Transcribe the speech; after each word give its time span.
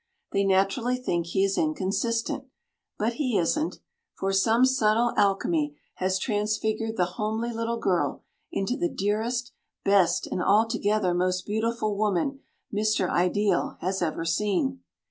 They 0.31 0.43
naturally 0.45 0.97
think 0.97 1.27
he 1.27 1.43
is 1.43 1.59
inconsistent, 1.59 2.45
but 2.97 3.13
he 3.21 3.37
isn't, 3.37 3.77
for 4.17 4.33
some 4.33 4.65
subtle 4.65 5.13
alchemy 5.15 5.77
has 5.97 6.17
transfigured 6.17 6.97
the 6.97 7.05
homely 7.21 7.51
little 7.53 7.77
girl 7.77 8.23
into 8.51 8.75
the 8.75 8.89
dearest, 8.89 9.51
best, 9.85 10.25
and 10.25 10.41
altogether 10.41 11.13
most 11.13 11.45
beautiful 11.45 11.95
woman 11.95 12.39
Mr. 12.73 13.11
Ideal 13.11 13.77
has 13.81 14.01
ever 14.01 14.25
seen. 14.25 14.81